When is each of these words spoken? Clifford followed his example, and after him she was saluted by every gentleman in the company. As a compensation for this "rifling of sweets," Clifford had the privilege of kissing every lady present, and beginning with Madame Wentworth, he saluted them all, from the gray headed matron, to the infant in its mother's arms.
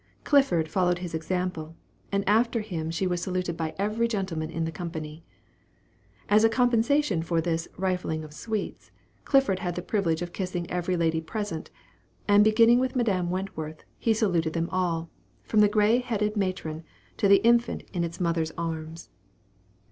Clifford 0.23 0.67
followed 0.67 0.97
his 0.97 1.13
example, 1.13 1.75
and 2.11 2.27
after 2.27 2.61
him 2.61 2.89
she 2.89 3.05
was 3.05 3.21
saluted 3.21 3.55
by 3.55 3.75
every 3.77 4.07
gentleman 4.07 4.49
in 4.49 4.65
the 4.65 4.71
company. 4.71 5.23
As 6.27 6.43
a 6.43 6.49
compensation 6.49 7.21
for 7.21 7.39
this 7.39 7.67
"rifling 7.77 8.23
of 8.23 8.33
sweets," 8.33 8.89
Clifford 9.25 9.59
had 9.59 9.75
the 9.75 9.83
privilege 9.83 10.23
of 10.23 10.33
kissing 10.33 10.67
every 10.71 10.97
lady 10.97 11.21
present, 11.21 11.69
and 12.27 12.43
beginning 12.43 12.79
with 12.79 12.95
Madame 12.95 13.29
Wentworth, 13.29 13.83
he 13.99 14.11
saluted 14.11 14.53
them 14.53 14.69
all, 14.71 15.11
from 15.43 15.59
the 15.59 15.69
gray 15.69 15.99
headed 15.99 16.35
matron, 16.35 16.83
to 17.17 17.27
the 17.27 17.43
infant 17.45 17.83
in 17.93 18.03
its 18.03 18.19
mother's 18.19 18.49
arms. 18.57 19.11